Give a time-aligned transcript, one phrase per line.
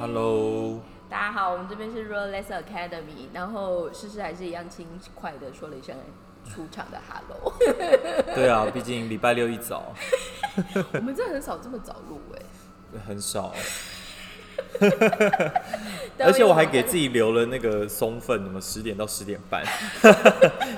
[0.00, 5.94] Hello，大家好，我们这边是 Rolex Academy，然后诗诗还是一样轻快的说了一声
[6.42, 7.52] 出场的 Hello。
[8.34, 9.92] 对啊，毕竟礼拜六一早。
[10.94, 13.52] 我们真的很少这么早录哎、很少，
[14.80, 14.90] 但
[16.26, 19.64] 而且我还给自己留了那个松份，什么十点到十点半，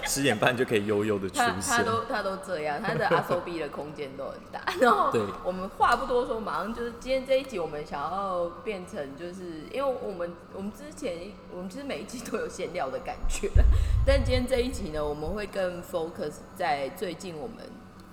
[0.06, 1.82] 十点半就可以悠悠的出他他。
[1.82, 4.60] 都他都这样，他的阿 s o b 的空间都很大。
[4.80, 13.50] 然后对我们话不多说，马上就是今天这一集，我们想要变成就是，因为我们我们之前我们其实每一集都有闲聊的感觉，
[14.06, 17.56] 但今天这一集呢，我们会更 focus 在最近我们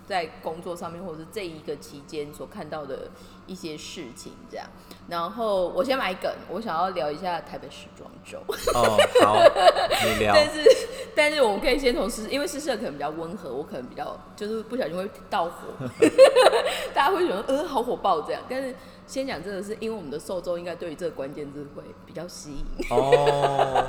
[0.10, 3.12] 在工作上面，或者是这一个期间所看到的
[3.46, 4.66] 一些事情，这样。
[5.08, 8.40] 然后我先买梗，我想要聊一下台北时装周。
[8.74, 9.40] 哦，好，
[10.04, 10.34] 你聊。
[10.34, 15.52] 但是但是我们可以先从诗，因为诗社可能比较温和，我可能比较就是不小心会到火，
[16.94, 18.42] 大家会觉得呃好火爆这样。
[18.50, 22.66] 但是先讲真的是因为我们的受众应该对于这个关键字会比较吸引。
[22.90, 23.86] 哦，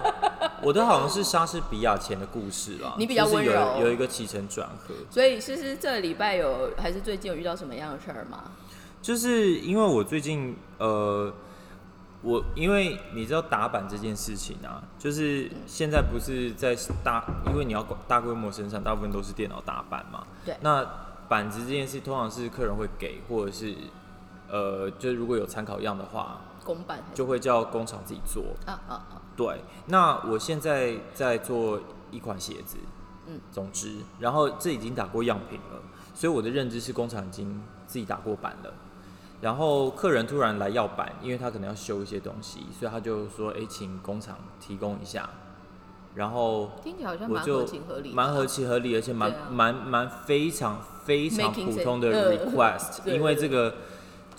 [0.62, 4.94] 我的好像是莎士比亚前的故事啦，你比较就是有温柔有一个起承转合。
[5.10, 8.52] 所以诗诗这个礼拜有还是最近有遇到什么样的事儿吗？
[9.00, 11.32] 就是因为我最近呃，
[12.22, 20.26] 我因为你知道打板这件事情啊，就是现在不是在大，因为你要大规模生产，大部分都是电脑打板嘛。
[20.44, 20.86] 对那
[21.28, 23.74] 板子这件事，通常是客人会给，或者是
[24.50, 28.44] 呃，就是如果有参考样的话，公版还是就会叫工厂自己做。
[28.66, 31.80] 啊啊啊，对，那我现在在做
[32.10, 32.76] 一款鞋子，
[33.26, 35.80] 嗯，总之，然后这已经打过样品了，
[36.14, 38.72] 所以我的认知是工厂已经自己打过板了。
[39.40, 45.30] 然后客人突然来要板，因为他可能要修一些东西，所以他就说：“哎，请工厂提供一下。”
[46.14, 53.76] 然后听起来好像我就蛮合情合理蛮合情合理，而且蛮蛮蛮非常非常普通的呃 request， 因为这个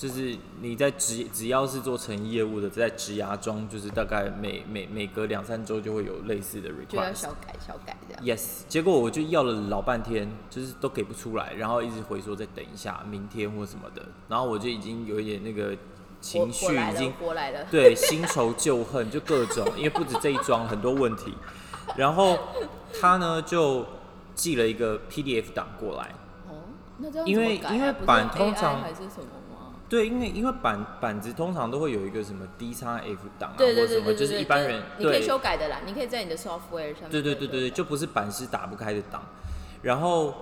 [0.02, 7.14] 就是你在职只要是做成业务的，在职涯中，就是大概每每每隔两三周就会有类似的 request。
[7.14, 8.36] 小改小改这样。
[8.36, 15.78] Yes，结果我就要了老半天，就是都给不出来，然后一直回说再等一下，明天或什么的，然后我就已经有一点那个
[16.20, 17.64] 情绪已经，过来了。
[17.70, 21.36] 对，新仇旧恨就各种，因为不止这一桩，很多问题。
[21.96, 22.40] 然后
[23.00, 23.86] 他呢就
[24.34, 26.16] 寄了一个 PDF 档过来，
[26.50, 26.58] 哦，
[26.98, 29.41] 那这样因为因为版通常还是什么吗？
[29.92, 37.10] 对，因为因为板板子通常都会有一个什么 D 叉 F 档啊，对对或者什么，对对对，就是一般人你可以修改的啦，你可以在你的 software 上面。
[37.12, 39.22] 对对对对对，就不是板是打不开的档。
[39.82, 40.34] 然后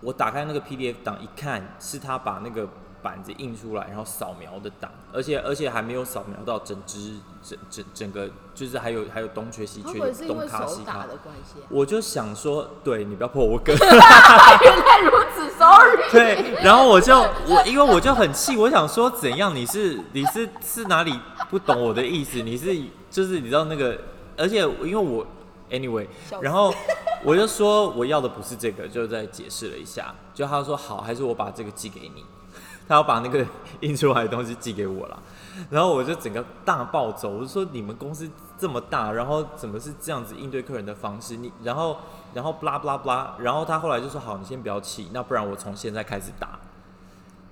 [0.00, 2.68] 我打开那个 PDF 档一看，是他把那个
[3.04, 11.02] 板子印出来，然后扫描的档，而且而且还没有扫描到整只整整整个，就是还有还有东缺西缺东卡西卡。
[11.06, 11.68] 的关系啊？
[11.68, 13.76] 我就想说，对你不要破我梗。
[13.76, 16.02] 原来如此，sorry。
[16.10, 17.14] 对，然后我就
[17.46, 19.54] 我因为我就很气，我想说怎样？
[19.54, 21.20] 你是你是是哪里
[21.50, 22.40] 不懂我的意思？
[22.40, 22.74] 你是
[23.10, 23.98] 就是你知道那个，
[24.38, 25.26] 而且因为我
[25.70, 26.06] anyway，
[26.40, 26.74] 然后
[27.22, 32.24] 我就说我要的不是这个，就在解释了一下，就他说好，还是我把这个寄给你，
[32.88, 33.44] 他要把那个
[33.80, 35.22] 印出来的东西寄给我了。
[35.70, 38.28] 然后我就整个大暴走，我就说你们公司
[38.58, 41.36] 这么大，然后怎么是这样子应对客人的方式？
[41.36, 41.96] 你然后
[42.34, 46.58] 然后 blah blah blah，然后他后来就说好，你先不要气，那不然我从现在开始打，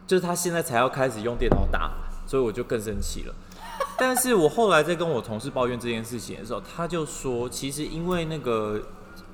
[0.07, 1.93] 就是他现在才要开始用电脑打，
[2.27, 3.35] 所以我就更生气了。
[3.97, 8.83] 但是我后来在跟我同事抱怨这件事情的时候，他就说，其实因为那个，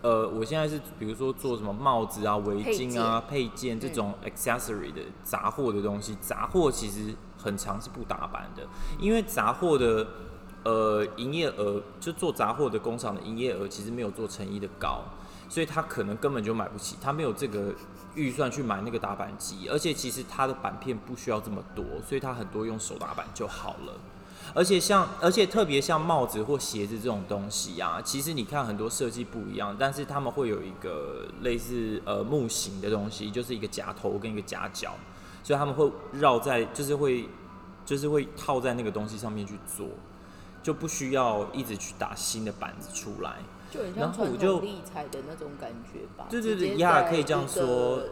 [0.00, 8.62] 呃，我现在是比如说做什么帽子啊、围巾啊、配件这种 accessory 的杂货的东西，杂货其实很长是不打板的，
[9.00, 10.06] 因为杂货的
[10.62, 15.02] 呃营业额，就做杂货的工厂的营业额其实没有做成衣的高，
[15.48, 17.74] 所以他可能根本就买不起，他没有这个
[18.14, 23.94] 预算去买那个打板机，而且其实他的板片不需要这么多，所以他很多用手打板就好了。
[24.58, 34.96] 而且像，而且特别像帽子或鞋子这种东西啊，其实你看很多设计不一样，但是他们会有一个类似呃木型的东西，就是一个夹头跟一个夹角，
[35.44, 37.28] 所以他们会绕在，就是会
[37.86, 39.86] 就是会套在那个东西上面去做，
[40.60, 43.36] 就不需要一直去打新的板子出来。
[43.70, 46.26] 就很然像传后我就统立裁的那种感觉吧。
[46.28, 48.02] 对对对呀可以这样说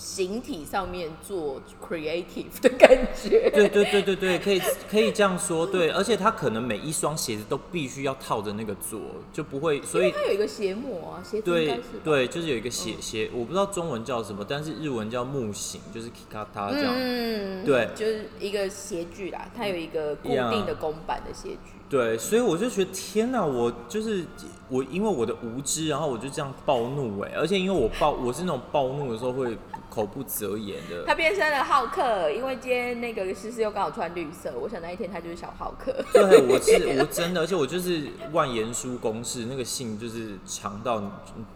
[0.00, 3.50] 形体上面做 creative 的感觉。
[3.50, 4.58] 对对对对对，可以
[4.90, 8.98] 可以这样说，对，而且他可能每一双鞋子都必须要套着那个做，
[9.30, 16.94] 就不会，所以因为它有一个鞋模啊，鞋子对对，就是有一个鞋嗯鞋，我不知道中文叫什么，但是日文叫木型，就是 kikata 这样。
[16.96, 21.72] 嗯，对就是一个鞋具啦，它有一个固定的公版的鞋具。
[21.90, 24.24] 对，所以我就觉得天哪，我就是
[24.68, 29.58] 我，因为我的无知，然后我就这样暴怒哎、而且因为我暴，我是那种暴怒的时候会
[29.90, 31.04] 口不择言的。
[31.06, 35.92] 他变身了浩克，因为今天那个诗诗又刚好穿绿色，我想那一天他就是小浩克。
[36.12, 41.02] 对，我是 我真的，而且我就是万言书公式，那个信就是长到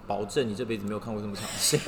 [0.07, 1.81] 保证你这辈子没有看过这么长的信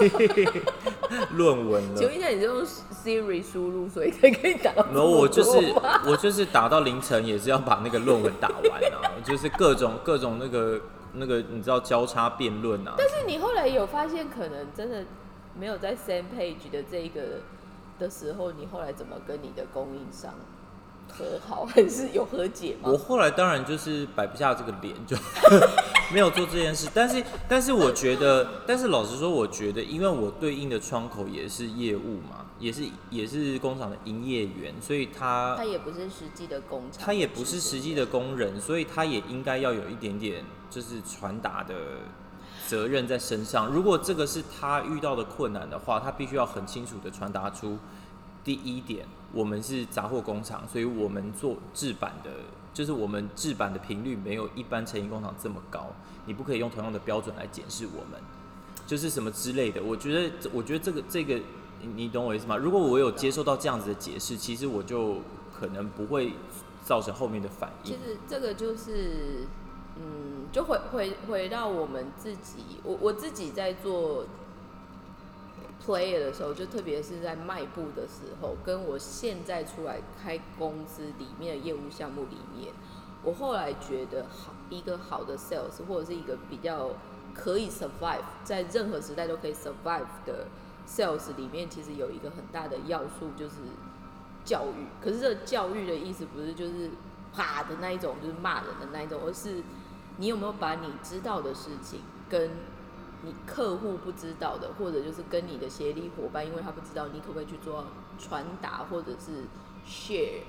[1.36, 1.96] 论文了。
[1.96, 5.74] 请问一下，你是用 Siri 输入，所以才可以打到这么然后我就是
[6.06, 10.80] 我就是打到凌晨，也是要把那个论文打完啊，就是各种各种那个
[11.14, 12.94] 那个你知道交叉辩论啊。
[12.96, 15.04] 但是你后来有发现，可能真的
[15.58, 17.40] 没有在 same page 的这一个
[17.98, 20.34] 的时候，你后来怎么跟你的供应商
[21.08, 22.98] 和好，还是有和解吗我？
[22.98, 25.16] 后来当然就是摆不下这个脸，就
[26.12, 26.88] 没有做这件事。
[26.92, 41.74] 但是，但是我觉得，但是老实说，我觉得，因为我对应的窗口也是业务嘛，也是也是工厂的营业员，所以他他也不是实际的工厂，他也不是实际的工人，所以他也应该要有一点点就是传达的
[42.66, 43.66] 责任在身上。
[43.68, 47.78] 如果这个是他遇到的困难的话，他必须要很清楚的传达出
[48.44, 52.30] 第一点，我们是杂货工厂，所以我们做制版的，
[52.72, 55.92] 就是我们制版的频率没有一般成衣工厂这么高，
[56.26, 58.20] 你不可以用同样的标准来检视我们，
[58.86, 59.82] 就是什么之类的。
[59.82, 61.40] 我觉得，我觉得这个这个，
[61.94, 62.56] 你懂我意思吗？
[62.56, 65.16] 如果我有接受到这样子的解释，其实我就
[65.58, 66.34] 可能不会
[66.84, 67.92] 造成后面的反应。
[67.92, 69.46] 其实这个就是，
[70.56, 74.24] 就回回回到我们自己，我我自己在做
[75.84, 82.72] player 的时候，就特别是在迈步的时候，跟我现在出来开公司里面的业务项目里面，
[83.22, 86.88] 我后来觉得好一个好的 sales 或者是一个比较
[87.34, 90.46] 可以 survive 在任何时代都可以 survive 的
[90.88, 93.56] sales 里面，其实有一个很大的要素就是
[94.42, 94.86] 教育。
[95.04, 96.92] 可是这个教育的意思不是就是
[97.34, 99.62] 啪的那一种，就是骂人的那一种，而是
[100.18, 102.50] 你有没有把你知道的事情跟
[103.22, 107.84] 你客户不知道的，或者就是跟你的协力伙伴，因为他不知道，你可不可以去做
[108.18, 109.44] 传达或者是
[109.86, 110.42] share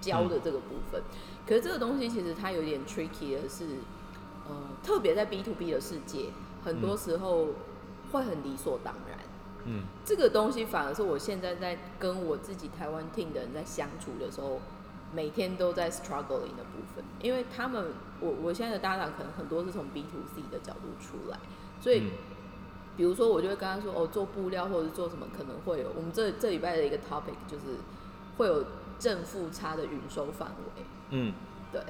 [0.00, 1.02] 教的这个部分？
[1.46, 3.66] 可是这个东西其实它有点 tricky 的是，
[4.48, 6.26] 呃，特别在 B to B 的世界，
[6.64, 7.48] 很多时候
[8.12, 9.18] 会很理所当然。
[9.68, 14.60] 嗯这个东西反而是我现在在跟我自己台湾 team 的人在相处的时候，
[15.12, 21.38] 每天都在 struggling 的部分，因为他们，我我现在的搭档可能很多是从 B to C 的角度出来，
[21.80, 22.00] 所以。
[22.00, 22.10] 嗯
[22.96, 27.76] 比如说，我就会跟他说，哦，做布料或者是做什么，可能会有我们这这礼拜的一个 topic 就是
[28.38, 28.64] 会有
[28.98, 30.82] 正负差的营收范围。
[31.10, 31.34] 嗯
[31.70, 31.82] 对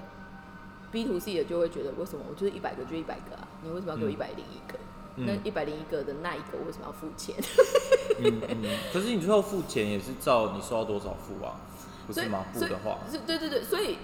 [0.91, 3.47] ，B to C 的就会觉得，为什么我就是一百个就一百个啊？
[3.63, 4.77] 你为什么要给我一百零一个？
[5.15, 7.37] 那嗯一百零一个的那一个为什么要付钱？
[8.19, 8.79] 嗯嗯。
[8.93, 11.55] 可是你最后付钱也是照你收到多少付啊，
[12.09, 12.45] 不是吗？
[12.53, 13.97] 付的话，是对对对，所以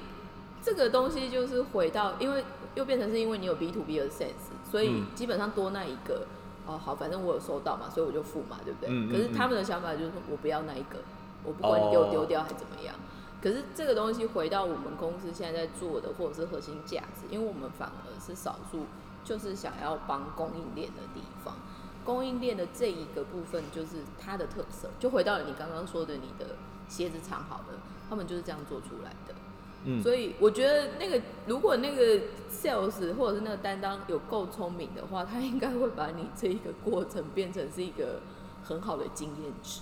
[0.62, 2.44] 这个东西就是回到，因为
[2.74, 6.24] 又变成是因为你有 B to B 的 sense，所以嗯基本上多那一个，
[6.66, 8.88] 哦好，反正我有收到嘛，所以我就付嘛，对不对？
[8.88, 10.98] 嗯嗯可是他们的想法就是说我不要那一个，
[11.42, 12.94] 我不管你给我丢掉还怎么样。
[13.42, 18.86] 可是这个东西回到我们公司现在在做的，或者是核心价值，因为我们反而是少数，
[19.24, 21.56] 就是想要帮供应链的地方。
[22.04, 26.54] 供应链的这一个部分就是它的特色，就回到了你刚刚说的你的
[26.88, 27.78] 鞋子厂好了，
[28.08, 29.34] 他们就是这样做出来的。
[29.84, 30.02] 嗯。
[30.02, 32.20] 所以我觉得那个如果那个
[32.50, 38.20] sales 或者是那个担当有够聪明的话，他应该会把你这一个过程变成是一个
[38.64, 39.80] 很好的经验值。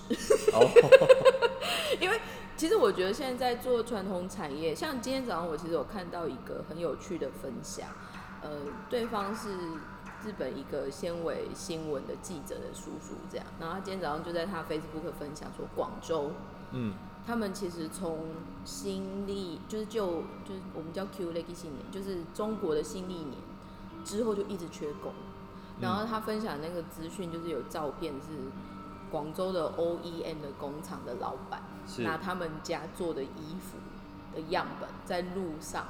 [0.53, 0.69] 哦，
[2.01, 2.21] 因为
[2.57, 7.89] 其实我觉得现在在做传统产业，像今天早上我其实有看到一个很有趣的分享，
[8.43, 8.51] 呃，
[8.89, 9.49] 对方是
[10.23, 16.33] 日本一个纤维新闻的记者的叔叔这样，然后他今天早上就在他 Facebook 分享说，广州
[16.73, 16.95] 嗯
[17.31, 18.27] 他们其实从
[18.65, 23.37] 新历就是就就是我们叫 Q 历新年，就是中国的新历年
[24.05, 25.13] 之后就一直缺工。
[25.81, 28.51] 然后他分享那个资讯，就是有照片是
[29.13, 31.63] 广州的 OEM 的工厂的老板
[31.99, 33.79] 拿他们家做的衣服
[34.35, 35.87] 的样本在路上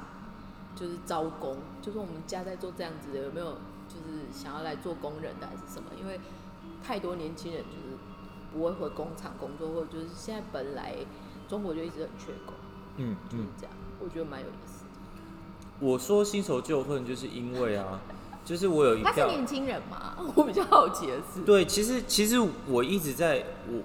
[0.75, 3.53] 就是招工，就是我们家在做这样子的，有没有
[3.89, 5.89] 就是想要来做工人的还是什么？
[5.99, 6.19] 因为
[6.83, 7.97] 太多年轻人就是
[8.53, 10.95] 不会回工厂工作，或者就是现在本来
[11.51, 12.55] 中国就一直很缺工，
[12.95, 13.47] 嗯就是嗯。
[13.59, 14.89] 这样，我觉得蛮有意思的。
[15.85, 17.99] 我说新仇旧恨，就是因为啊，
[18.45, 19.11] 就是我有一票。
[19.13, 20.15] 他是年轻人嘛？
[20.33, 23.81] 我比较好奇的是，对，其实其实我一直在我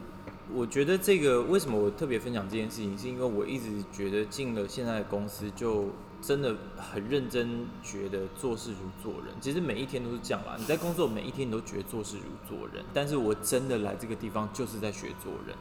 [0.55, 5.87] 我觉得这个为什么我特别分享这件事情，是因为我一直觉得进了现在的公司就
[6.23, 9.35] 真的很认真，觉得做事如做人。
[9.41, 15.57] 其实每一天都是这样啦，你在工作每一天你都觉得做事如做人，但是我真的来这个地方就是在学做人。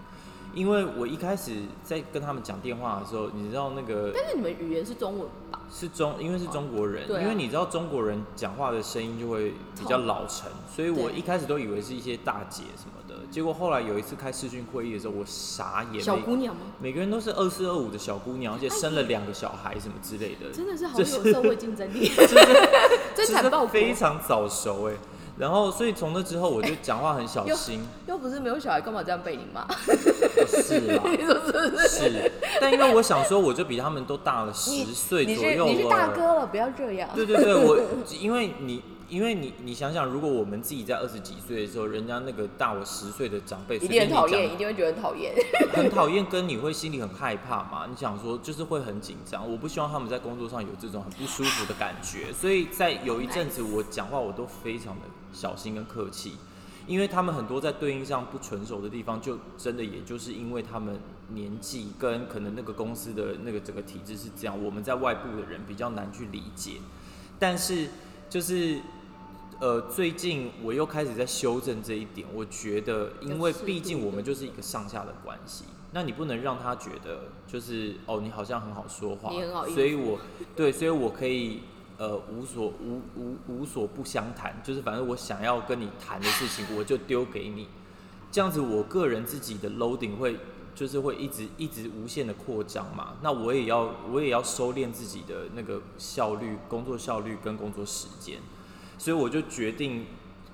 [0.56, 1.52] 因为我一开始
[1.84, 5.60] 在跟他们讲电话的时候，你知道那个但是你们语言是中文吧？
[5.70, 16.62] 是中，因为是中国人，因为你知道中国人讲话的声音就会比较老成，所以我一开始都以为是一些大姐什么的，结果后来有一次开视讯会议的时候，我傻眼，每小姑娘吗？
[16.80, 22.36] 每个人都是二四二五的小姑娘，而且生了两个小孩什么之类的，真的是好有社会竞争力， 就是
[23.14, 23.68] 真惨报国。
[23.68, 24.94] 非常早熟哎、
[25.38, 29.68] 然后所以从那之后我就讲话很小心，又不是没有小孩，干嘛这样被你骂？
[30.48, 31.36] 是啦， 你说
[31.88, 36.14] 是但因为我想说，我就比他们都大了十你岁左右了你是大了。
[36.16, 37.10] 哥了，不要这样。
[37.14, 37.78] 对对对，我
[38.20, 45.36] 因为你因为你你想想，如果我们自己在二十几岁的时候，人家那个大我十岁的长辈，一随定很讨厌，一定会觉得很讨厌。
[45.74, 47.86] 很讨厌，跟你会心里很害怕嘛？
[47.88, 56.38] 你想说就是会很紧张，我不希望他们在工作上有这种很不舒服的感觉，所以在有一阵子我讲话我都非常的小心跟客气，
[56.88, 66.78] 因为他们很多在对应上不成熟的地方，就真的也就是因为他们年纪跟可能那个公司的那个整个体制是这样，我们在外部的人比较难去理解，
[67.38, 67.90] 但是
[68.28, 68.82] 就是。
[69.62, 80.20] 呃，最近我又开始在修正这一点，我觉得，因为毕竟我们就是一个上下的关系，那你不能让他觉得就是哦，你好像很好说话，你很好所以我
[80.56, 81.62] 对，所以我可以
[81.98, 87.70] 呃无所无无无所不相谈，就是反正我想要跟你谈的事情，我就丢给你，
[88.30, 90.38] 这样子我个人自己的 loading 会
[90.76, 98.40] 就是会一直一直无限的扩张嘛，那我也要我也要收敛自己的那个效率、工作效率跟工作时间，
[98.98, 100.06] 所以我就决定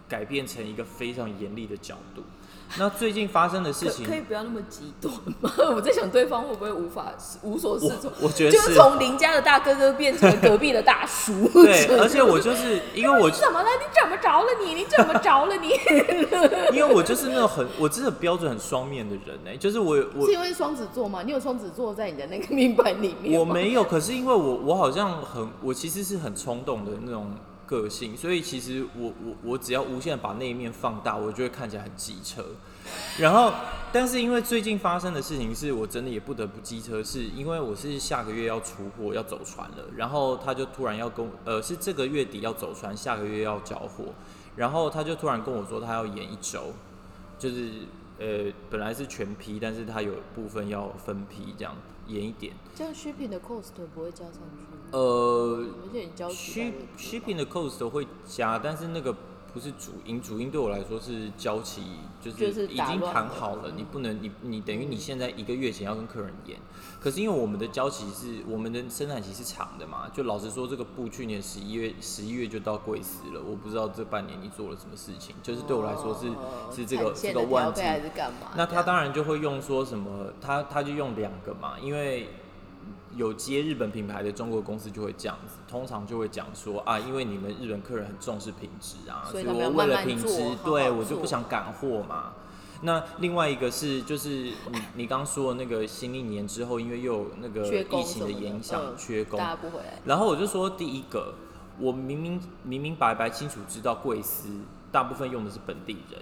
[0.07, 2.23] 改变成一个非常严厉的角度。
[2.77, 5.51] 那最近发生的事情可可，以不要那么极端吗？
[5.75, 11.33] 我在想对方会不会无法无所适从我，觉得就是从邻家的大哥哥变成隔壁的大叔。
[11.51, 13.67] 对，而且我就是 因为我你怎么了？
[13.77, 14.73] 你怎么着了你？
[14.73, 15.67] 你怎么着了你？
[16.73, 21.23] 因为我就是那种很我真的标准很双面的人呢、就是我我是因为双子座吗？
[21.25, 27.29] 你有双子座在你的那个命盘里面我没有，可是因为我我好像很我其实是很冲动的那种
[27.71, 32.43] 个性，所以其实我我我只要无限把那一面放大，我就会看起来很机车。
[33.17, 33.53] 然后，
[33.93, 44.13] 但是因为最近发生的事情是我真的也不得不机车，是因为我是下个月要出货要走船了，然后他就突然要跟呃是这个月底要走船，下个月要交货，
[44.57, 46.73] 然后他就突然跟我说他要延一周，
[47.39, 47.71] 就是
[48.19, 51.73] 呃本来是全批，但是他有部分要分批这样
[52.07, 52.53] 延一点。
[52.75, 54.70] 这样 shipping 的 cost 不会加上去？
[54.91, 59.15] 呃而且你交期 ship shipping 的 cost 会加，但是那个
[59.53, 61.81] 不是主因，主因对我来说是交期，
[62.21, 66.57] 就就是是已经谈好了，你不能你你等于你现在一个月前要跟客人延，
[67.01, 77.81] 可是因为我们的交期是我们的生产期是长的嘛，就老实说，这个布去年十一月十一月就到贵司了，我不知道这半年你做了什么事情，就是对我来说是、哦是这个这个问题？
[78.55, 82.29] 那他当然就会用说什么，他他就用两个嘛，因为
[83.15, 92.33] 有接日本品牌的中国公司就会这样子，通常就会讲说啊，因为你们日本客人很重视品质啊，所以以我为了品质对我就不想赶货嘛。
[92.83, 99.99] 那另外一个是，就是你你刚说的那个新历年之后，因为又有那个疫情的影响，嗯缺工大，家不回来。
[100.05, 101.35] 然后我就说，第一个，
[101.77, 104.49] 我明明明明白白清楚知道贵司
[104.91, 106.21] 大部分用的是本地人，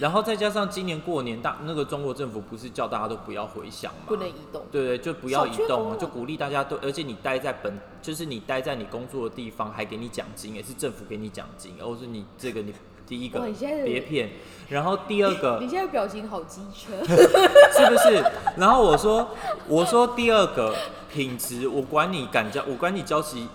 [0.00, 4.04] 然后再加上今年过年大那个中国政府不是叫大家都不要回乡吗？
[4.06, 4.62] 不能移动。
[4.70, 12.72] 对对，就不要移动就鼓励大家都，而且你待在本，就是你待在你工作的地方，还给你奖金，也是政府给你奖金，而是你这个你
[13.06, 13.40] 第一个
[13.84, 14.30] 别骗，
[14.68, 18.22] 然后第二个你现在表情好机车， 是不是？
[18.56, 19.28] 然后我说，
[19.66, 20.74] 我说第二个
[21.12, 23.48] 品质，我管你敢交，我管你交期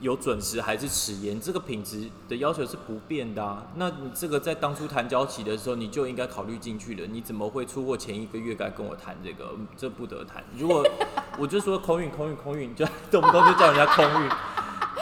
[0.00, 3.66] 有准时还是迟延，这个品质的要求是不变的啊。
[3.76, 7.06] 那你这个在当初谈交期的时候，你就应该考虑进去了。
[7.06, 9.50] 你怎么会出货前一个月该跟我谈这个？
[9.56, 10.44] 嗯这不得谈。
[10.56, 10.86] 如果
[11.38, 14.30] 我就说空运、空运、空运，就动不动就叫人家空运。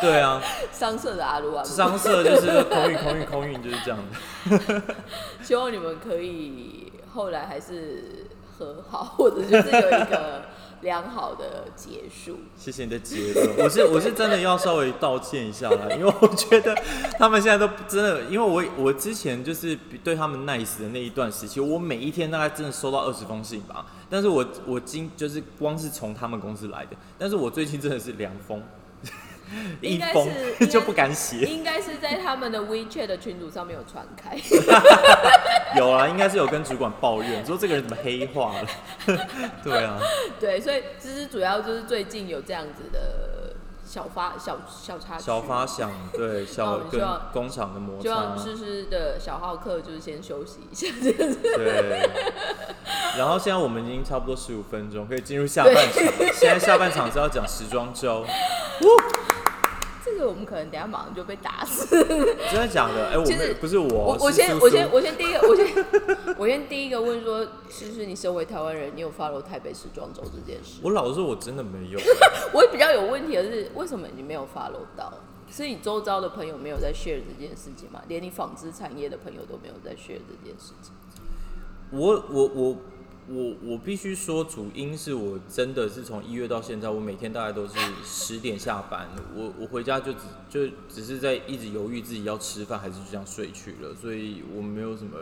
[0.00, 4.94] 对啊， 商社的阿鲁啊， 商社就是空运、空运、空运，就是这样的。
[5.42, 8.26] 希望你们可以后来还是
[8.58, 10.42] 和好，或者就是有一个
[10.84, 12.38] 良好的结束。
[12.56, 16.72] 谢谢你的结论，我是我是真的要稍微道歉一下啦， 因为我觉得
[17.18, 28.62] 他们现在都真的，因为我我之前就是对他们 nice 的那一段时期，我每一天大概真的收到二十封信吧，但是我我今就是光是从他们公司来的，但是我最近真的是两封，一
[29.80, 34.36] 应该是 就不敢写，应该是在他们的 WeChat 的群组上面有传开，
[35.76, 38.68] 有啊，应该是有跟主管抱怨说这个人怎么黑化了，
[39.62, 39.98] 对啊，
[40.40, 43.43] 对，所以其实主要就是最近有这样子的
[43.94, 47.00] 小发小小插曲，小发响，对，小跟
[47.32, 51.38] 工厂的摩擦，就让，诗诗的小浩克就是先休息一下，这样子。
[51.40, 52.10] 对。
[53.16, 56.02] 然后现在我们已经差不多十五分钟，可以进入下半场。
[56.32, 58.26] 现在下半场是要讲时装周，
[60.04, 61.86] 这个我们可能等下马上就被打死。
[62.50, 63.08] 真的假的？
[63.08, 65.66] 哎、我们不是我，我先我先我先第一个我先
[66.36, 70.80] 我先第一个问说，就是，你身为台湾人，你有 follow 台北时装周这件事？
[70.82, 71.98] 我老实说，我真的没有。
[72.52, 75.12] 我也比较有问题的是，为什么你没有 follow 到？
[75.50, 78.02] 是你周遭的朋友没有在 share 这件事情吗？
[78.08, 80.92] 连你纺织产业的朋友都没有在 share 这件事情？
[81.90, 82.76] 我我我
[83.28, 95.18] 我我必须说，主因是我真的是从一月到现在，我每天大概都是十点下班，我我回家就只就只是在一直犹豫自己要吃饭还是就这样睡去了，所以我没有什么。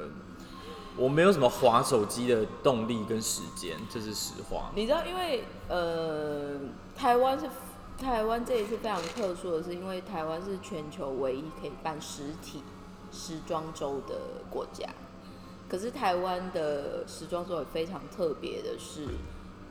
[0.94, 4.71] 我没有什么划手机的动力跟时间，这是实话。
[4.75, 6.61] 你知道，因为呃，
[6.94, 7.47] 台湾是
[7.97, 12.62] 台湾这一次非常特殊的是，因为台湾是全球唯一可以办实体
[13.11, 14.87] 时装周的国家。
[15.73, 19.07] 可是台湾的时装周也非常特别的是，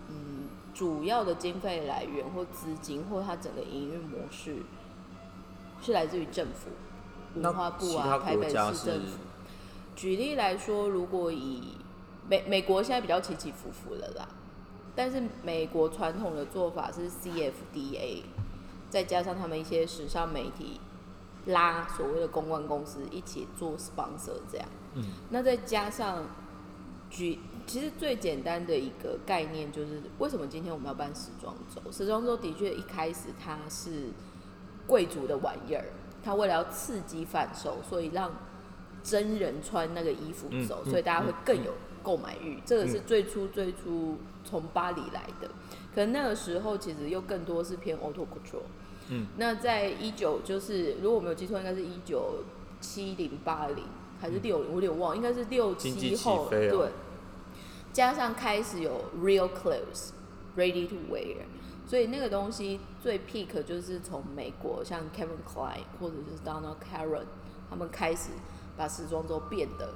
[0.10, 4.64] 嗯，主要的经费来源或资金或它整个营运模式
[5.80, 6.72] 是来自于政府，
[7.40, 9.20] 文化部啊，台北市政府。
[9.96, 11.78] 举例来说，如果以
[12.28, 14.28] 美美国现在比较起起伏伏了啦，
[14.96, 18.24] 但是美国传统的做法是 CFDA，
[18.90, 20.82] 再加上他们一些时尚媒体
[21.46, 26.26] 拉所谓的公关公司一起做 sponsor 这样，嗯，那再加上
[27.10, 31.92] 举，其实最简单的一个概念就是，为什么今天我们要办时装周？
[31.92, 34.10] 时装周的确一开始它是
[34.88, 35.86] 贵族的玩意儿，
[36.24, 38.32] 它为了要刺激贩售，所以让
[39.04, 42.60] 真人穿那个衣服嗯走，嗯所以大家会嗯更有购买欲。
[42.66, 45.48] 这个是嗯最初最初从巴黎来的，
[45.96, 48.64] 可能那个时候其实又更多是偏 auto control。
[49.10, 52.44] 嗯，那在一九就是如果我没有记错，应该是一九
[52.80, 53.84] 七零八零
[54.22, 56.92] 还是六零，我有点忘，应该是六七后对。
[57.92, 60.12] 加上开始有 real clothes
[60.56, 61.38] ready to wear，
[61.86, 67.26] 所以那个东西最 peak 就是从美国像 Kevin Klein 或者是 Donald Karen
[67.70, 68.30] 他们开始
[68.78, 69.94] 把时装周变得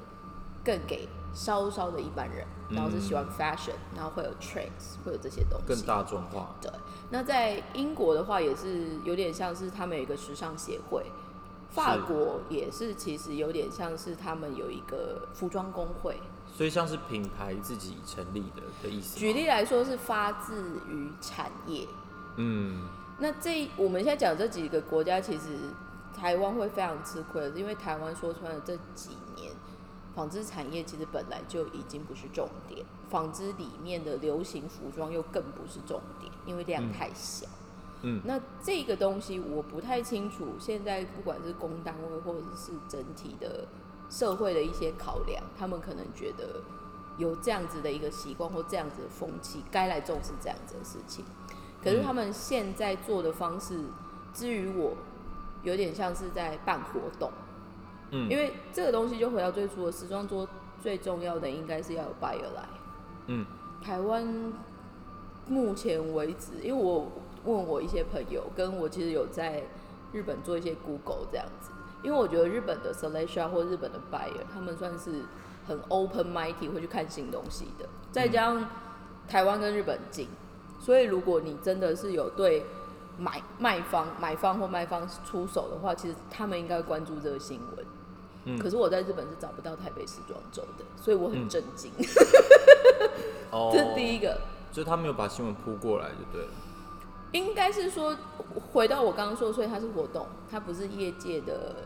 [0.61, 5.65] 更给稍稍的一般人，然后是喜欢 fashion，、然后会有 trends，会有这些东西。
[5.67, 6.55] 更大众化。
[6.61, 6.71] 对，
[7.11, 11.05] 那在英国的话也是有点像是他们有一个时尚协会，
[11.75, 16.17] 法国也是其实有点像是他们有一个服装工会。
[16.53, 19.19] 所以像是品牌自己成立的的意思。
[19.19, 21.85] 举例来说是发自于产业。
[22.37, 22.87] 嗯，
[23.19, 25.41] 那这我们现在讲这几个国家，其实
[26.15, 29.51] 台湾会非常吃亏的，因为台湾说穿了这几年，
[30.15, 37.45] 纺织产业其实本来就已经不是重点，纺织里面的流行服装又更不是重点，因为量太小。
[37.47, 37.64] 嗯
[38.23, 43.67] 那这个东西我不太清楚，现在不管是公单位或者是整体的
[44.09, 46.61] 社会的一些考量，他们可能觉得
[47.17, 51.25] 有这样子的一个习惯或这样子的风气，该来重视这样子的事情。
[51.83, 53.79] 可是他们现在做的方式，
[54.33, 54.95] 至于我，
[55.63, 57.31] 有点像是在办活动，
[58.11, 60.47] 嗯因为这个东西就回到最初的时装桌，
[60.81, 62.67] 最重要的应该是要有 buyer 来。
[63.27, 63.45] 嗯，
[63.81, 64.53] 台湾
[65.47, 67.11] 目前为止，因为我
[67.45, 69.63] 问我一些朋友，跟我其实有在
[70.11, 71.69] 日本做一些 Google 这样子，
[72.03, 75.23] 因为我觉得日本的 selection 或日本的 buyer，他们算是
[75.67, 78.67] 很 open mighty 会去看新东西的，再加上
[79.27, 80.27] 台湾跟日本近，
[80.79, 82.65] 所以如果你真的是有对
[83.17, 87.85] 买卖方、买方或卖方出手的话，其实他们应该关注这个新闻。
[88.47, 91.91] 嗯可是我在日本是找不到台北时装周的，所以我很嗯震惊。
[93.49, 94.39] 哦，这是第一个，
[94.71, 96.51] 就是他没有把新闻铺过来就对了。
[97.35, 98.15] 应该是说
[98.71, 101.83] 回到我刚刚说，所以它是活动，它不是业界的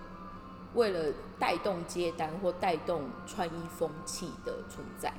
[0.76, 5.12] 为了带动接单或带动穿衣风气的存在。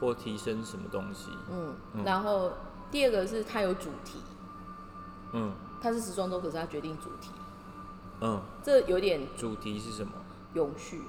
[0.00, 1.30] 或提升什么东西？
[1.50, 2.52] 嗯，嗯然后
[2.90, 4.18] 第二个是它有主题，
[5.32, 7.30] 嗯它是时装周，可是它决定主题，
[8.22, 10.12] 嗯，这有点主题是什么？
[10.54, 11.02] 永续。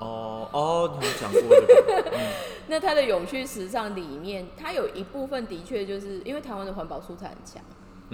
[0.00, 2.32] 哦哦，你有讲过这个，嗯
[2.68, 7.62] 那它的永续时尚里面，它有一部分的确就是因为台湾的环保素材很强，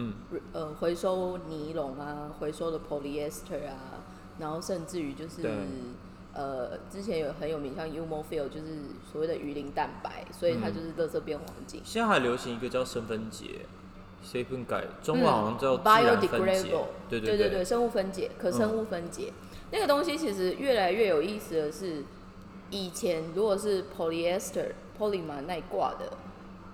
[0.01, 4.01] 嗯呃，回收尼龙啊，回收的 polyester 啊，
[4.39, 5.43] 然后甚至于就是
[6.33, 8.79] 呃，之前有很有名像 Umofil，就是
[9.11, 11.81] 所谓的鱼鳞蛋白，所以它嗯就是乐色变黄金。
[11.85, 13.67] 现在还流行一个叫生分解，
[14.23, 14.85] 谁分改？
[15.03, 16.85] 中文好像叫嗯自然分解 biodegradable，。
[17.09, 19.33] 对对对生物分解，可生物分解、
[19.73, 22.05] 那个东西其实越来越有意思的是，
[22.71, 26.13] 以前如果是 polyester、polymer 那一挂的，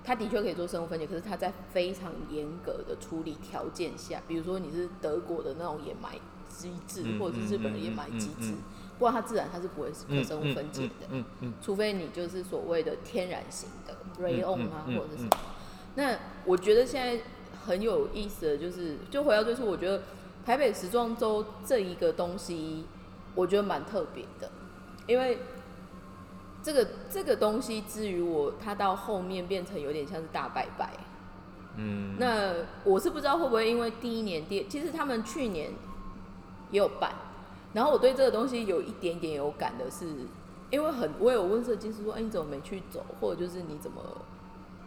[0.06, 6.12] 他的确可以做生物分解，可是它在非常严格的处理条件下，比如说你是德国的那种掩埋
[6.48, 8.62] 机制，嗯或者是日本的掩埋机制，嗯嗯嗯
[9.00, 11.06] 不然它自然它是不会可生物分解的。
[11.10, 15.30] 嗯嗯除非你就是所谓的天然型的 rayon 啊，或者是什么。
[15.96, 17.22] 那我觉得现在
[17.66, 20.02] 很有意思的就是，就回到最初，我觉得
[20.44, 22.84] 台北时装周这一个东西，
[23.34, 24.48] 我觉得蛮特别的，
[25.08, 25.38] 因为
[26.66, 30.90] 这个这个东西至于我，它到后面变成有点像是大拜拜。
[31.76, 35.70] 嗯，那我是不知道会不会因为第一年、第其实他们去年
[36.72, 37.12] 也有办，
[37.72, 40.08] 然后我对这个东西有一点点有感的是，
[40.72, 44.02] 因为很我有问设计师说，哎、你怎么没去走，或者就是你怎么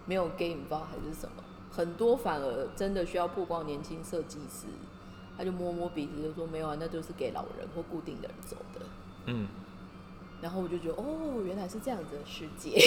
[0.06, 1.42] 没有 game 包还是什么？
[1.72, 4.66] 很多反而真的需要曝光年轻设计师，
[5.38, 8.82] 他就摸摸鼻子就说没有啊，那就是给老人或固定的人走的。
[9.28, 9.48] 嗯，
[10.42, 12.80] 然后我就觉得哦，原来是这样子的世界。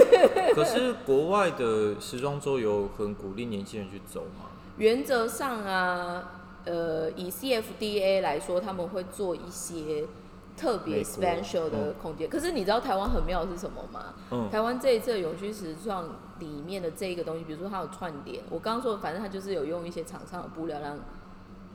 [0.54, 4.46] 可是国外的时装周有很鼓励年轻人去走吗？
[4.76, 10.04] 原则上啊，呃，以 CFDA 来说，他们会做一些
[10.56, 12.28] 特别 special 的空间。
[12.28, 14.14] 可是你知道台湾很妙的是什么吗？
[14.30, 20.98] 嗯台湾这一次的永续时装里面的这一个东西，比如说它有串点，我刚刚说，反正它就是有用一些厂商的布料让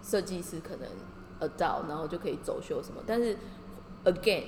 [0.02, 0.88] 设计师可能
[1.50, 3.02] adopt，然后就可以走秀什么。
[3.06, 3.36] 但是
[4.06, 4.44] again，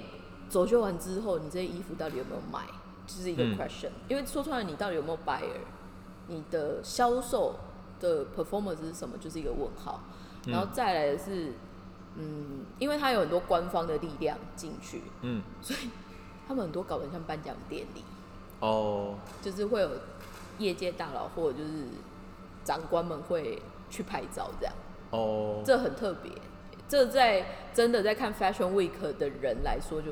[0.50, 2.62] 走秀完之后，你这些衣服到底有没有卖，
[3.06, 5.62] 就是一个嗯 question、因为说出来，你到底有没有 buyer，
[6.28, 7.56] 你的销售
[8.00, 10.02] 的 performance 是什么，就是一个问号。
[10.48, 11.54] 然后再来的是，
[12.16, 15.90] 嗯，因为它有很多官方的力量进去，嗯，所以
[16.48, 18.04] 他们很多搞得像颁奖典礼。
[18.60, 19.90] 哦，就是会有
[20.60, 21.88] 业界大佬或者就是
[22.64, 24.74] 长官们会去拍照，这样，
[25.10, 26.32] 哦，这很特别。
[26.88, 30.12] 这在真的在看 Fashion Week 的人来说就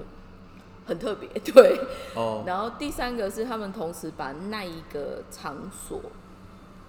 [0.86, 1.80] 很特别， 对。
[2.16, 6.02] 哦，然后第三个是他们同时把那一个场所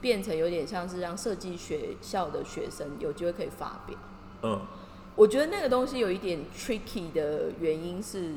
[0.01, 3.97] 变成有点像是让设计学校的学生有机会可以发表。
[4.43, 4.61] 嗯，
[5.17, 8.35] 我觉得那个东西有一点 tricky 的原因是，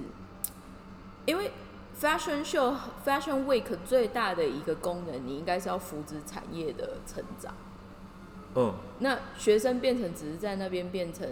[1.26, 1.52] 因为
[2.00, 7.54] fashion show、fashion week 最大的一个功能，你应该是要扶植产业的成长。
[8.56, 11.28] 嗯，那学生变成只是在那边变成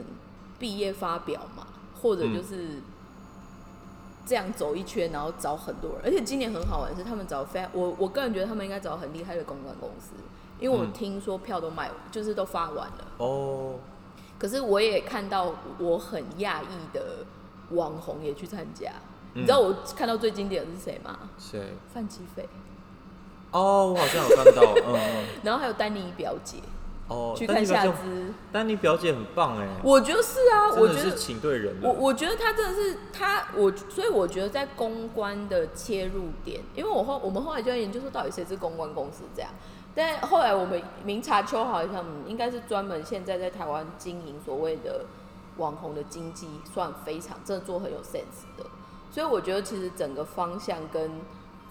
[0.59, 1.67] 毕业发表嘛，
[2.01, 2.81] 或者就是
[4.25, 6.01] 这样走一圈，然后找很多人。
[6.03, 10.13] 而且今年很好玩的是，他们找 fa 我我个人觉得他们应该找很厉害的公关公司，
[10.59, 13.07] 因为我嗯听说票都卖，就是都发完了。
[13.17, 13.75] 哦，
[14.39, 17.25] 可是我也看到我很讶异的
[17.71, 18.91] 网红也去参加。
[19.33, 21.19] 嗯你知道我看到最经典的是谁吗？
[21.37, 21.73] 谁？
[21.93, 22.47] 范吉飞，
[23.51, 26.59] 哦，我好像有看到，嗯嗯， 然后还有丹尼表姐
[27.07, 27.85] 哦，去看夏
[28.51, 39.51] 但你表姐，很棒哎，我觉得是啊，我觉得请对人了，我我觉得他真的是他，我所以我觉得在公关的切入点，因为我后我们后来就在研究说到底谁是公关公司这样，
[39.93, 45.05] 但后来我们明察秋毫一下，嗯，应该是专门现在在台湾经营所谓的
[45.57, 48.65] 网红的经济，算非常真的做很有 sense 的，
[49.11, 51.11] 所以我觉得其实整个方向跟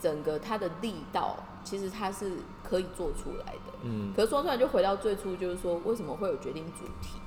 [0.01, 3.64] 整个它的力道，其实它是可以做出来的。
[3.85, 7.19] 嗯可是说出来就回到最初，就是说为什么会有决定主题？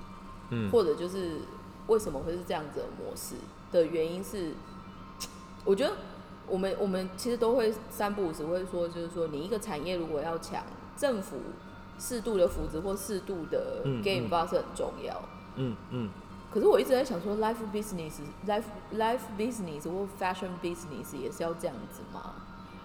[0.49, 1.41] 嗯，或者就是
[1.87, 3.35] 为什么会是这样子的模式
[3.71, 4.53] 的原因是，
[5.63, 5.93] 我觉得
[6.47, 10.63] 我们我们其实都会三不五时会说，就是说你一个产业如果要强，
[10.95, 11.37] 政府
[11.99, 15.21] 适度的扶植或适度的嗯 game 嗯发是很重要。
[15.55, 16.09] 嗯嗯
[16.49, 18.63] 可是我一直在想说，life business、life
[18.95, 22.35] life business 或 fashion business 也是要这样子吗？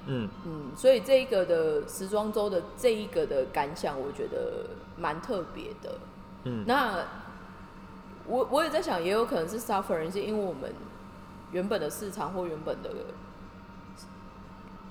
[0.07, 0.29] 嗯。
[0.47, 5.99] 嗯，所以这一个的时装周的这一个的感想，我觉得蛮特别的。
[6.45, 6.99] 嗯，那
[8.27, 10.73] 我我也在想，也有可能是 suffering，是因为我们
[11.53, 12.91] 原本的市场或原本的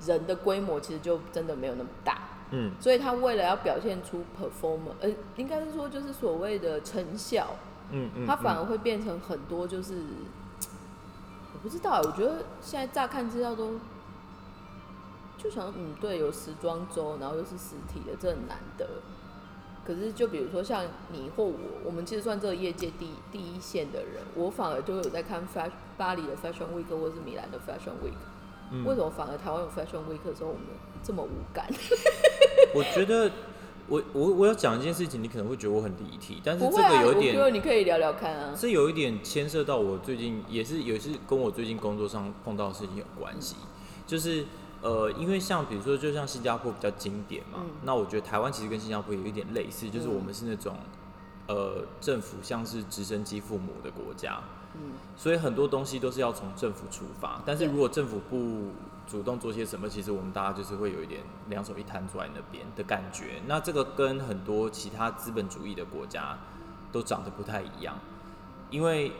[0.06, 2.19] 人的规模其实就真的没有那么大，
[2.52, 2.71] 嗯。
[2.80, 7.47] 所以他为了要表现出 performance，呃，应该是说就是所谓的成效，
[7.91, 9.95] 嗯嗯，它反而会变成很多就是，
[11.54, 13.74] 我不知道欸，我觉得现在乍看资料都
[15.42, 18.88] 就想，嗯，对，有时装周，然后又是实体的，这很难得。
[19.84, 28.14] 可是就比如说像你或我，我们其实算这个业界第第一线的人，我反而就有在看 fashion 巴黎的 Fashion Week 或是米兰的 Fashion Week，、
[28.72, 30.64] 嗯为什么反而台湾有 Fashion Week 的时候我们
[31.04, 31.66] 这么无感？
[32.76, 33.32] 我觉得
[33.88, 38.56] 我我我要讲一件事情，你可能会觉得我很离题，但是这个有一我觉得点，你可以聊聊看啊。
[38.56, 43.56] 是有一点牵涉到我最近也是也是跟我最近工作上碰到的事情有关系，
[44.06, 44.46] 就是。
[44.82, 47.70] 呃，因为像比如说，就像新加坡比较经典嘛，嗯。
[47.84, 50.15] 那我觉得台湾其实跟新加坡有一点类似，就是嗯。
[50.15, 50.76] 我们是那种、
[51.48, 54.41] 呃政府像是直升机父母的国家，
[54.76, 54.94] 嗯。
[55.15, 58.72] 所以很多东西都是要从政府出发，但是如果政府不
[59.08, 63.41] 主动做些什么，其实我们大家就是会有一点两手一摊坐在那边的感觉。
[63.46, 66.38] 那这个跟很多其他资本主义的国家
[66.91, 67.98] 都长得不太一样，
[68.70, 69.12] 因为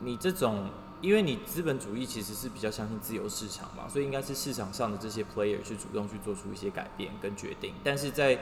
[0.00, 0.68] 你这种，
[1.06, 7.72] 因为你资本主义其实是比较相信自由市场嘛，所以应该是市场上的这些 player 去主动去做出一些改变跟决定。
[7.84, 8.34] 但是在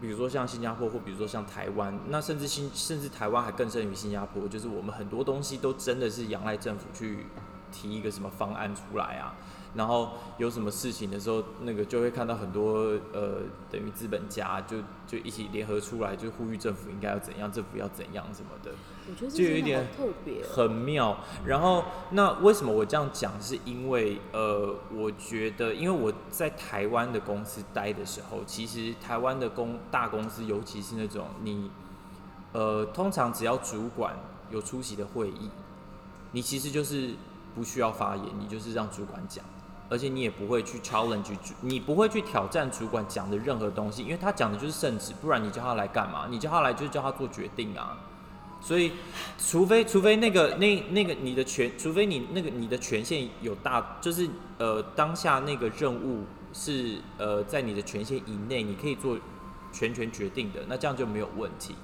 [0.00, 7.26] 比如说像新加坡，或比如说像台湾，那甚至新甚至台湾还更胜于新加坡，就是我们很多东西都真的是仰赖政府去
[7.70, 9.36] 提一个什么方案出来啊。
[9.74, 18.70] 然后有什么事情的时候，那个就会看到很多呃，等于资本家就就一起联合出来，就呼吁政府应该要怎样，政府要怎样什么的。
[19.06, 21.18] 我觉得就有一点特别，很妙。
[21.44, 23.32] 然后那为什么我这样讲？
[23.42, 31.70] 是因为呃，我觉得因为我在台湾的公司待的时候，其实台湾的公大公司，尤其是那种你
[32.52, 34.16] 呃，通常只要主管
[34.50, 35.50] 有出席的会议，
[36.32, 37.10] 你其实就是
[37.54, 39.44] 不需要发言，你就是让主管讲。
[39.88, 46.26] 而且你也不会去 challenge 主，你不会去挑战主管讲的任何东西，因为他讲的就是圣旨，不然你叫他来干嘛？
[46.30, 47.98] 你叫他来就是叫他做决定啊。
[48.60, 48.92] 所以，
[49.38, 59.18] 除非除非那个那那个你的权，除非你那个你的权限有大，就是呃当下那个任务是呃在你的权限以内，你可以做
[59.70, 61.74] 全权决定的，那这样就没有问题。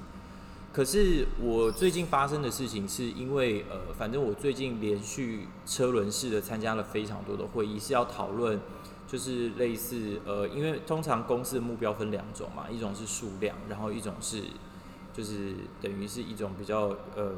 [0.72, 8.60] 可是我最近发生的事情，是因为呃，反正我最近连续车轮式的参加了非常多的会议，是要讨论，
[9.04, 14.44] 就是类似呃，因为通常公司的目标分两种嘛，一种是数量，然后一种是
[15.12, 17.32] 就是等于是一种比较呃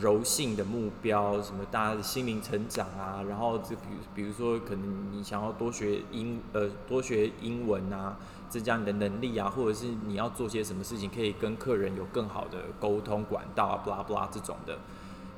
[0.00, 8.16] 柔性的目标，什么大家的心灵成长啊，然后就比如比如说可能你想要多学英呃多学英文啊。
[8.48, 14.78] 增加你的能力啊，或者是你要做些什么事情，可以跟客人有更好的沟通管道啊，布拉布拉这种的。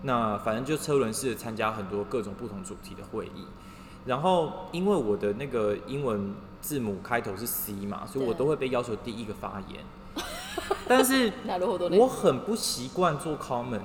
[0.03, 3.47] 那反正就车轮式的参加很多各种不同主题的会议。
[4.07, 9.85] 然后因为我的那个英文字母开头是 C 嘛，所以我都会被要求第一个发言。
[10.87, 11.33] 但是
[11.99, 13.81] 我很不习惯做 comment，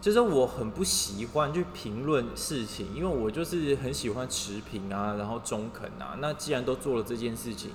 [0.00, 6.16] 就是我很不习惯去评论事情，因为我就是很喜欢持平啊，然后中肯啊。
[6.20, 7.70] 那既然都做了这件事情。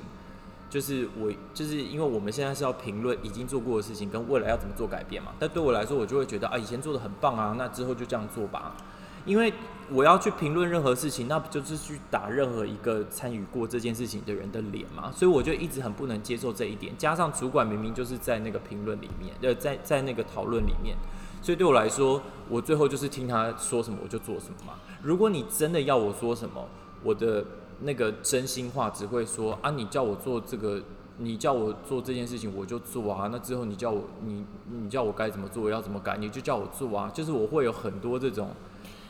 [0.71, 5.33] 就是我，就是因为我们现在是要评论已经做过的事情，跟未来要怎么做改变嘛。
[5.37, 8.77] 但对我来说，我就会觉得啊，以前做的很棒啊，那之后就这样做吧。
[9.25, 9.53] 因为
[9.91, 15.11] 我要去评论任何事情，那不就是去打任何一个参与过这件事情的人的脸嘛？
[15.11, 16.95] 所以我就一直很不能接受这一点。
[16.97, 20.95] 加上主管明明就是在那个评论里面，呃，在在那个讨论里面，
[21.41, 24.75] 所以对我来说，我最后就是听他说什么我就做什么嘛。
[25.03, 26.65] 如果你真的要我说什么，
[27.03, 27.45] 我的。
[27.81, 30.81] 那个真心话只会说啊，你叫我做这个，
[31.17, 33.29] 你叫我做这件事情，我就做啊。
[33.31, 37.11] 那之后你叫我，你你叫我该怎么做，要怎么改，你就叫我做啊。
[37.13, 38.49] 就是我会有很多这种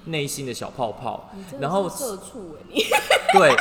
[0.06, 1.30] 内心的小泡泡，
[1.60, 2.84] 然后社畜哎，你
[3.38, 3.56] 对。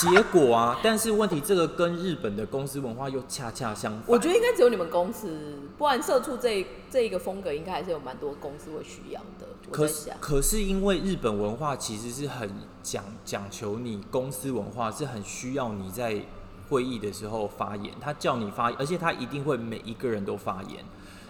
[0.00, 4.02] 结果啊，但是问题这个跟日本的公司文化又恰恰相反。
[4.06, 9.46] 我觉得应该只有你们公司，不然社畜这这一个风格应该还是有蛮多公司会需要的。
[9.70, 12.50] 可是可是因为日本文化其实是很
[12.82, 16.20] 讲讲求你公司文化是很需要你在
[16.68, 20.84] 会议的时候发言，他叫你发，而且他一定会每一个人都发言，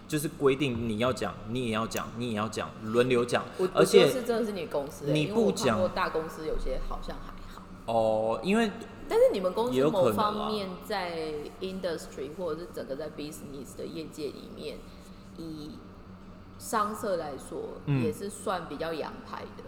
[0.07, 3.44] 就是规定你要讲，你也要讲，你也要讲，轮流讲。
[3.75, 7.33] 而且是真的是你公司，你不讲，大公司有些好像还。
[7.87, 8.71] 哦，因为
[9.09, 14.79] 但是你们公司某方面在 industry 或者是整个在 business 的业界里面，
[15.37, 15.73] 以
[16.59, 19.64] 商社来说，也是算比较洋派的。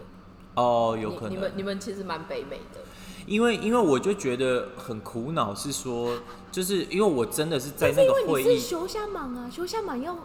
[0.55, 1.31] 哦，有可能。
[1.31, 2.81] 你们你们其实蛮北美的。
[3.27, 6.15] 因为因为我就觉得很苦恼，是说，
[6.51, 10.15] 就是因为我真的是在那个会议，休下忙啊，休下忙要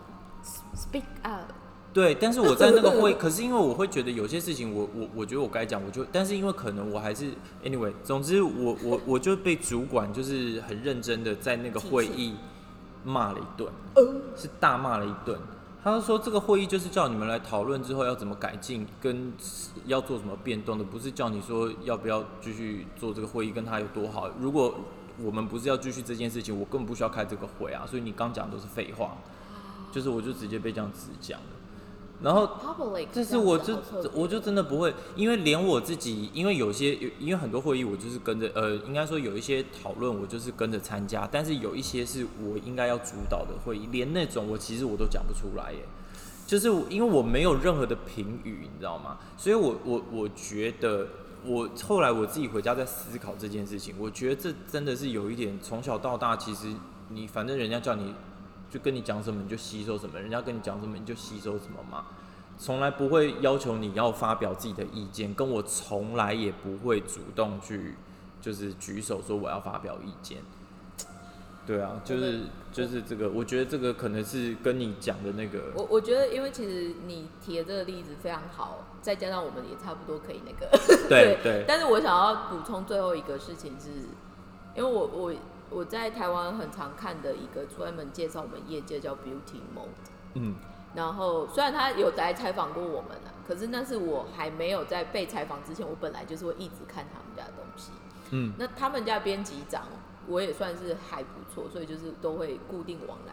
[0.77, 1.51] speak up。
[1.93, 7.33] 对，但是我在那个会， 可是因为我会觉得有些事情，我我我觉得我该讲，我就，但是因为可能我还是
[7.65, 12.35] ，anyway，总之我我我就被主管就是很认真的在那个会议
[13.05, 13.73] 骂了一顿，
[14.37, 15.37] 是大骂了一顿。
[15.83, 19.33] 他说这个会议就是叫你们来讨论之后要怎么改进，跟
[19.87, 24.29] 要做什么变动的，不是叫你说要不要继续做这个会议，跟他有多好。
[24.39, 24.75] 如果
[25.19, 27.87] 我们不是要继续这件事情，我根本不需要开这个会啊。
[27.89, 29.17] 所以你刚讲都是废话，
[29.91, 31.41] 就是我就直接被这样子讲。
[32.23, 32.51] 然后，
[33.11, 33.79] 这是我就
[34.13, 45.79] 我就真的不会，因为连我自己，因为有些因为很多会议我就是跟着，呃，应该说有一些讨论我就是跟着参加，但是有一些是我应该要主导的会议，连那种我其实我都讲不出来耶，
[46.47, 49.17] 就是因为我没有任何的评语，你知道吗？
[49.39, 51.07] 所以我我我觉得
[51.47, 56.67] 我后来我自己回家在思考这件事情，我觉得这真的是有一点从小到大，其实
[57.09, 58.15] 你反正人家叫你。
[58.71, 62.07] 就跟你讲什么你就吸收什么，人家跟你讲什么你就吸收什么嘛。
[62.57, 67.95] 从来不会要求你要发表自己的意见，跟我从来也不会主动去
[68.41, 70.39] 就是举手说我要发表意见。
[71.67, 72.41] 对啊，就是
[72.73, 80.69] 就是这个，我觉得这个可能是跟你讲的那个，我我觉得，因为其实你提的这个例子非常好，再加上我们也差不多可以那个，
[81.09, 81.65] 对 对。
[81.69, 83.91] 但是我想要补充最后一个事情是，
[84.75, 85.33] 因为我我
[85.71, 90.57] 我在台湾很常看的一个专门介绍我们业界叫 Beauty Mode，嗯，
[90.95, 97.93] 然后虽然他有来采访过我们啊，可是那是我还没有在被采访之前，我本来就是会一直看他们家的东西，
[98.31, 99.85] 嗯，那他们家编辑长。
[100.27, 103.33] 我也算是还不错，所以就是都会固定往来。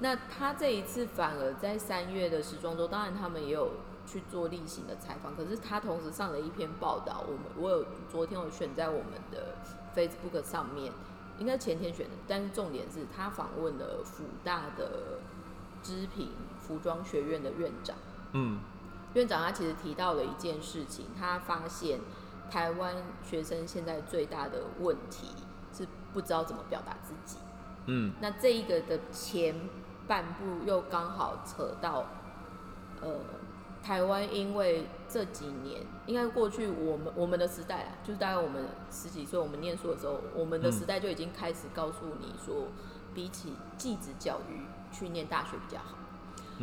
[0.00, 3.70] 那他这一次反而在三月的时装周，当然他们也有
[4.04, 7.24] 去做例行的采访，可是他同时上了一篇报道。
[7.26, 9.54] 我们我有昨天有选在我们的
[9.96, 10.92] Facebook 上面，
[11.38, 15.20] 应该前天选的，但是重点是他访问了辅大的
[15.82, 17.96] 织品服装学院的院长。
[18.32, 18.60] 嗯，
[19.14, 22.00] 院长他其实提到了一件事情，他发现
[22.50, 25.28] 台湾学生现在最大的问题。
[25.70, 27.36] 是不知道怎么表达自己，
[27.86, 29.54] 嗯，那这一个的前
[30.08, 32.06] 半部又刚好扯到，
[33.02, 33.20] 呃，
[33.82, 42.68] 台湾因为这几年，应该过去我们我们的时代啊，就是大概我们十几岁，我们念书的时候，我们的时代就已经开始告诉你说，
[43.14, 45.96] 比起继职教育，去念大学比较好，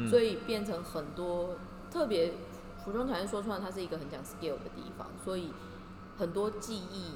[0.10, 1.56] 所以变成很多
[1.92, 2.34] 特别
[2.84, 5.52] 服装产业说出来，它是一个很讲 skill 的地方，所以
[6.18, 7.16] 很多技艺。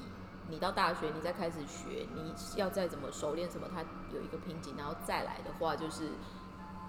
[0.52, 6.08] 你到大学，你再开始学，你要再怎么熟练什么，它有一个瓶颈，然后再来的话，就是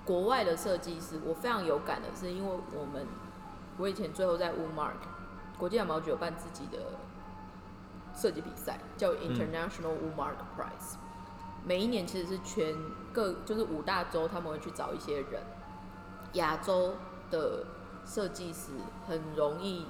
[0.03, 3.05] 国外的设计师，我非常有感的是，因为我们
[3.77, 4.93] 我以前最后在 Woolmark
[5.57, 6.79] 国际羊毛局有办自己的
[8.15, 10.95] 设计比赛，叫 International Woolmark Prize，
[11.65, 12.75] 每一年其实是全
[13.13, 15.41] 各就是五大洲他们会去找一些人，
[16.33, 16.95] 亚洲
[17.29, 17.65] 的
[18.05, 18.71] 设计师
[19.07, 19.85] 很容易，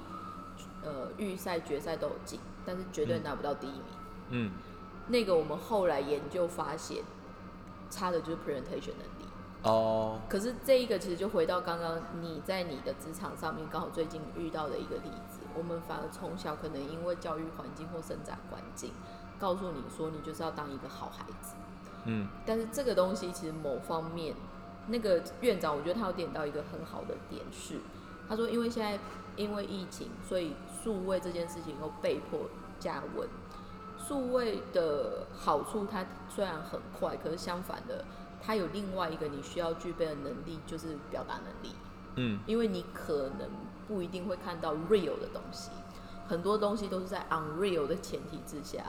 [0.82, 2.38] 呃，预赛决赛都有进。
[2.64, 3.82] 但是绝对拿不到第一名。
[4.28, 4.52] 嗯，
[5.08, 7.02] 那个我们后来研究发现，
[7.90, 9.11] 差的就是 presentation 能力。
[9.62, 10.20] 哦。
[10.28, 18.92] 可是这一个其实就回到刚刚你在你的职场上面刚好最近遇到的一个例子，我们反而从小可能因为教育环境或生长环境，
[19.38, 21.54] 告诉你说你就是要当一个好孩子。
[22.04, 22.28] 嗯。
[22.44, 24.34] 但是这个东西其实某方面，
[24.86, 27.78] 那个院长我觉得他有点到一个很好的点是，
[28.28, 28.98] 他说因为现在
[29.36, 30.54] 因为疫情，所以。
[30.82, 32.40] 数位这件事情又被迫
[32.80, 33.28] 加温。
[33.96, 38.04] 数位的好处，它虽然很快，可是相反的，
[38.44, 41.74] 它有另外一个你需要具备的能力，就是表达能力。
[42.16, 43.48] 嗯，因为你可能
[43.86, 45.70] 不一定会看到 real 的东西，
[46.26, 48.84] 很多东西都是在 unreal 的前提之下，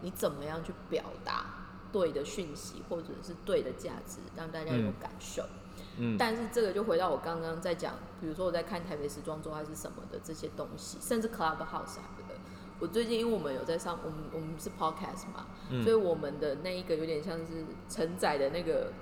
[0.00, 1.44] 你怎么样去表达
[1.92, 5.44] 对的讯息，或者是对的价值，让大家有感受。
[5.98, 12.33] 嗯，但是这个就回到我刚刚在讲，比如说我在看台北时装周还是什么的这些东西，甚至 Clubhouse 的。
[12.80, 15.46] 我最近因为我们有在上，我们我们是 Podcast 嘛，
[15.82, 18.92] 所以我们的那一个有点像是承载的那个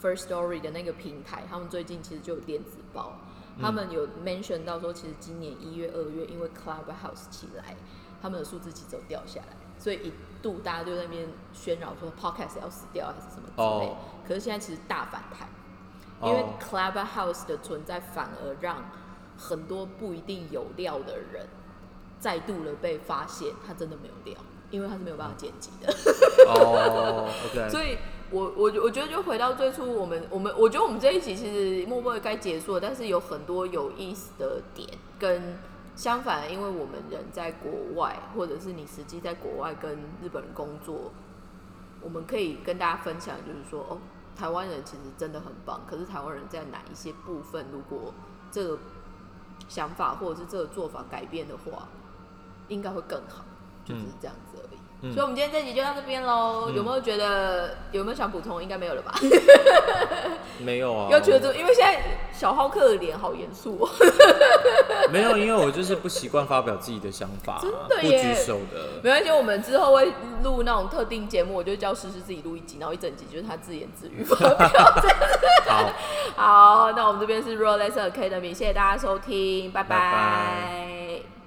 [0.00, 3.18] First Story 的那个平台，他们最近其实就有电子报，
[3.60, 7.76] 他们有 mention 到说，其实今年一月、二月因为 Clubhouse 起来，
[8.20, 13.94] 他们的数字其实都掉下来，所以一度大家就在那边喧扰说 Podcast 要死掉还是什么之类，
[14.26, 15.48] 可是现在其实大反弹。
[16.24, 18.88] 因为 Clubhouse 的存在，反而让
[19.36, 21.44] 很多不一定有料的人
[22.22, 25.92] 再度的被发现，他真的没有料，因为他是没有办法剪辑的。
[27.68, 27.98] 所以，
[28.30, 35.58] 我我我觉得就回到最初，我们我们我觉得我们这一集其实默默该结束了，但是有很多有意思的点，跟
[35.96, 39.90] 相反，因为我们人在国外，或者是你实际在国外跟
[40.22, 41.10] 日本人工作，
[42.00, 43.98] 我们可以跟大家分享，就是说哦。
[44.34, 48.14] 台湾人其实真的很棒，可是台湾人在哪一些部分，如果
[48.50, 48.78] 这个
[49.68, 51.86] 想法或者是这个做法改变的话，
[52.68, 53.44] 应该会更好，
[53.84, 54.78] 就是这样子而已。
[55.12, 56.70] 所以，我们今天这集就到这边喽。
[56.70, 58.62] 有没有觉得有没有想补充？
[58.62, 59.12] 应该没有了吧？
[60.62, 61.08] 没有啊。
[61.10, 62.00] 要觉得，因为现在
[62.32, 63.88] 小浩克的脸好严肃。
[65.10, 69.02] 没有，因为我就是不习惯发表自己的想法，真的不举手的。
[69.02, 70.12] 没关系，我们之后会
[70.44, 74.56] 录那种特定节目，我就叫诗诗自己录一集，然后一整集就是他自言自语发表。
[75.66, 75.90] 好，
[76.86, 81.41] 好，那我们这边是 Rolex Academy，谢谢大家收听，拜拜。